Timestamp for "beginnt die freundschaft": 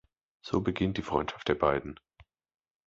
0.61-1.47